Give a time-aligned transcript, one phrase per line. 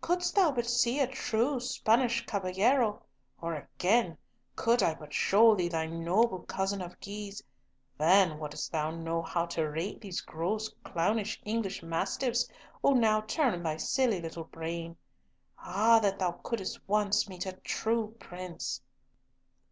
[0.00, 3.02] couldst thou but see a true Spanish caballero,
[3.40, 4.16] or again,
[4.54, 7.42] could I but show thee my noble cousin of Guise,
[7.98, 12.48] then wouldst thou know how to rate these gross clownish English mastiffs
[12.80, 14.96] who now turn thy silly little brain.
[15.58, 18.80] Ah, that thou couldst once meet a true prince!"